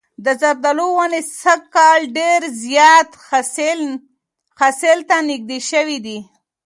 [0.25, 3.09] د زردالو ونې سږ کال ډېر زیات
[4.61, 6.19] حاصل ته نږدې شوي دي.